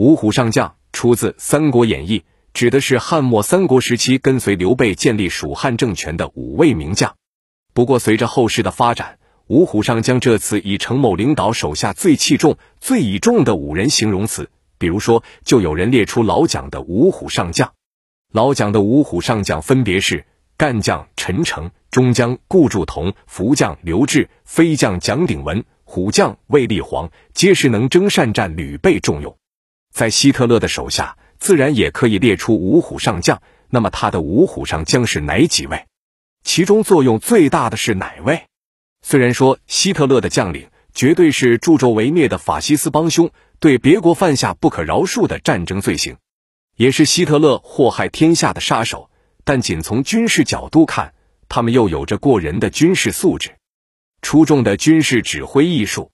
[0.00, 2.20] 五虎上将出自《三国演义》，
[2.54, 7.14] 指的是汉末三国时期跟随刘备建立蜀汉政权的五位名将。
[7.74, 9.18] 不过，随着后世的发展，
[9.48, 14.48] 五虎上将这次以程某领导手下最器重、最倚重的五人形容词。
[14.78, 17.70] 比如说，就有人列出老蒋的五虎上将。
[18.32, 20.24] 老蒋的五虎上将分别是
[20.56, 29.36] 干将陈诚、中将顾祝同、福将刘志、飞将蒋鼎文、虎将卫立煌，皆是能征善战、屡被重用。
[29.92, 33.42] 在希特勒的手下，自然也可以列出五虎上将。
[33.68, 35.86] 那么他的五虎上将是哪几位？
[36.42, 38.46] 其中作用最大的是哪位？
[39.02, 46.16] 虽然说希特勒的将领绝对是助纣为虐的法西斯帮凶，对别国犯下不可饶恕的战争罪行，
[46.76, 49.10] 也是希特勒祸害天下的杀手，
[49.44, 51.14] 但仅从军事角度看，
[51.48, 53.56] 他们又有着过人的军事素质、
[54.20, 56.10] 出众的军事指挥艺术。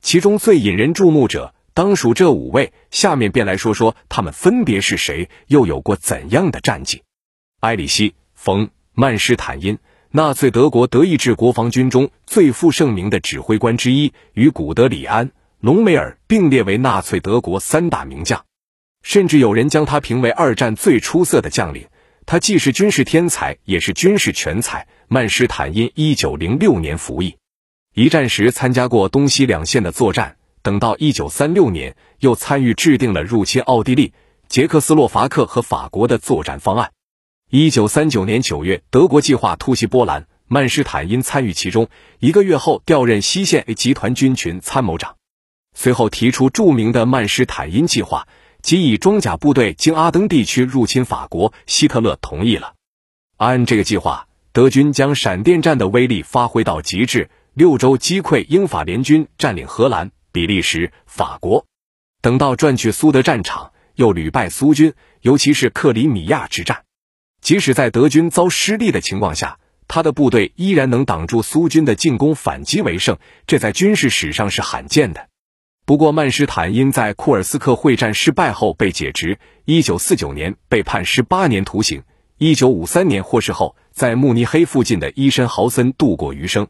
[0.00, 1.54] 其中最引人注目者。
[1.74, 7.02] 当属这五位，下面便来说说他们分别是谁，又有过怎样的战绩。
[7.60, 9.76] 埃里希·冯·曼施坦因，
[10.12, 15.26] 纳粹德国德意志国防军中最负盛名的指挥官之一，与古德里安·
[15.58, 18.44] 隆美尔并列为纳粹德国三大名将，
[19.02, 21.88] 甚至有人将他评为二战最出色的将领。
[22.24, 24.86] 他既是军事天才，也是军事全才。
[25.08, 27.36] 曼施坦因一九零六年服役，
[27.94, 30.36] 一战时参加过东西两线的作战。
[30.64, 34.14] 等到一九三六年，又参与制定了入侵奥地利、
[34.48, 36.90] 捷克斯洛伐克和法国的作战方案。
[37.50, 41.88] 一九三九年九月，德国计划突袭波兰，曼施坦因参与其中。
[42.18, 45.16] 一个月后，调任西线 A 集团军群参谋长。
[45.74, 48.26] 随后提出著名的曼施坦因计划，
[48.62, 51.52] 即以装甲部队经阿登地区入侵法国。
[51.66, 52.72] 希特勒同意了。
[53.36, 60.10] 按这个计划，德军将闪电战的威力发挥到极致，六周击溃英法联军，占领荷兰。
[60.34, 61.64] 比利时、法国，
[62.20, 66.82] 等到转去苏德战场，又屡败苏军，尤其是克里米亚之战。
[67.40, 73.16] 即使在德军遭失利的情况下，他的部队依然能挡住苏军的进攻，反击为胜，
[73.46, 75.28] 这在军事史上是罕见的。
[75.86, 82.02] 不过，曼施坦因在库尔斯克会战失败后被解职，一九四九年被判十八年徒刑，
[82.38, 86.66] 一九五三年获释后，在慕尼黑附近的伊申豪森度过余生。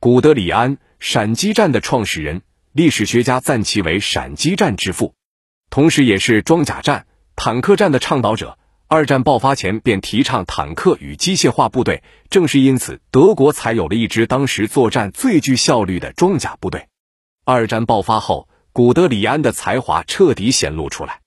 [0.00, 2.42] 古德里安，闪击战的创始人。
[2.76, 5.14] 历史学家赞其为闪击战之父，
[5.70, 8.58] 同时也是装甲战、坦克战的倡导者。
[8.86, 16.88] 二战爆发前便提倡坦克与机械化部队，正是因此，德国才有了一支当时作战最具效率的装甲部队。
[17.46, 21.22] 二战爆发后，古德里安的才华彻底显露出来。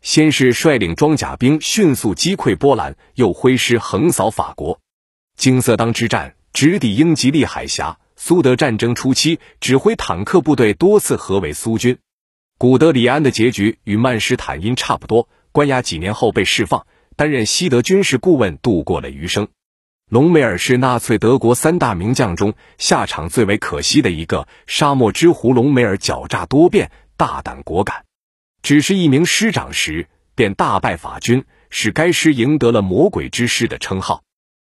[0.00, 4.78] 先是率领装甲兵迅速击溃波兰，又挥师横扫法国。
[5.36, 7.98] 金色当之战直抵英吉利海峡。
[8.16, 11.98] 苏德战争初期，指挥坦克部队多次合围苏军。
[12.58, 16.86] 古德里安的结局与曼施坦因差不多，关押几年后被释放，
[17.16, 19.48] 担任西德军事顾问，度过了余生。
[20.08, 24.46] 隆美尔是纳粹德国三大名将中下场最为可惜的一个。
[24.66, 28.04] 沙漠之狐隆美尔狡诈多变，大胆果敢，
[28.62, 34.22] 只是一名师长时便大败法军，使该师赢得了“魔鬼之师”的称号。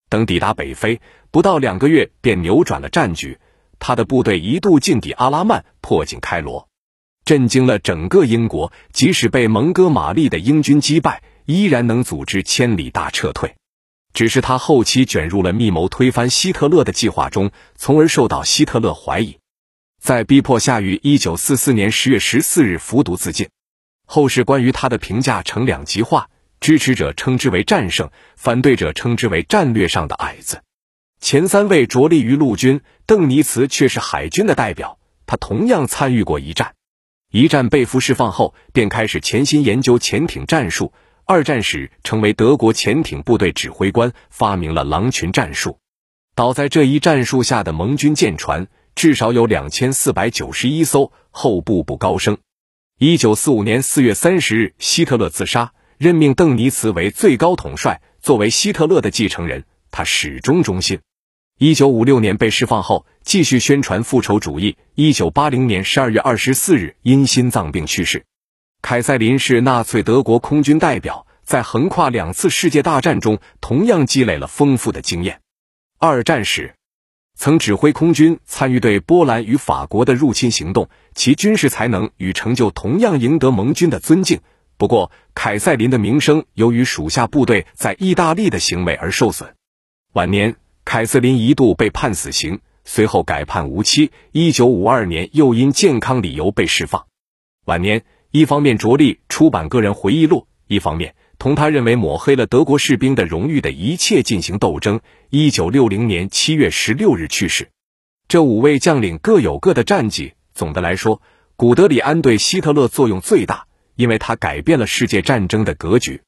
[0.09, 1.01] 等抵达北非，
[1.35, 3.41] 不到两个月便扭转了战局。
[3.81, 6.69] 他的部队一度进抵阿拉曼，迫近开罗，
[7.25, 8.73] 震惊了整个英国。
[8.93, 13.57] 即使被蒙哥马利的英军击败，依然能组织千里大撤退。
[14.13, 19.39] 只是他后期卷入了密谋推翻希特勒的计划中，从而受到希特勒怀疑，
[20.01, 23.49] 在逼迫下于一九四四年十月十四日服毒自尽。
[24.07, 26.31] 后世关于他的评价呈两极化。
[26.61, 30.63] 支持者称之为战胜，反对者称之为战略上的矮子。
[31.25, 36.75] 前三位着力于陆军，邓尼茨却是海军的代表，他同样参与过一战。
[37.33, 40.93] 一战被俘释放后，便开始潜心研究潜艇战术。
[41.25, 45.79] 二战时成为德国潜艇部队指挥官，发明了狼群战术。
[46.35, 52.37] 倒在这一战术下的盟军舰船至少有两千四百九十一艘，后步步高升。
[52.99, 55.73] 一九四五年四月三十日，希特勒自杀。
[55.97, 61.01] 任命邓尼茨为最高统帅，作为希特勒的继承人，他始终忠心。
[61.57, 64.77] 一九五六年被释放后，继续宣传复仇主义。
[64.97, 68.25] 一九八零年十二月二十四日因心脏病去世。
[68.83, 75.43] 凯塞林是纳粹德国空军代表，在横跨两次世界大战中，同样积累了丰富的经验。
[76.01, 76.75] 二战时，
[77.39, 84.41] 曾指挥空军参与对波兰与法国的入侵行动，其军事才能与成就同样赢得盟军的尊敬。
[84.77, 89.55] 不过，凯塞林的名声由于属下部队在意大利的行为而受损。
[90.15, 94.13] 晚年，凯瑟琳一度被判死刑，随后改判无期。
[94.33, 97.07] 一九五二年，又因健康理由被释放。
[97.65, 105.01] 晚年，一方面着力出版个人回忆录，一方面同他认为抹黑了德国士兵的荣誉的一切进行斗争。
[105.31, 107.71] 一九六零年七月十六日去世。
[108.29, 110.35] 这五位将领各有各的战绩。
[110.55, 111.21] 总的来说，
[111.57, 113.67] 古德里安对希特勒作用最大，
[113.97, 116.23] 因为他改变了世界战争的格局。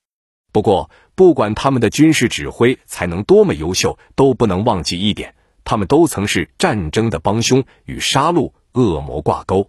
[0.56, 9.68] 不过，不管他们的军事指挥才能多么优秀，都不能忘记一点：他们都曾是战争的帮凶，与杀戮恶魔挂钩。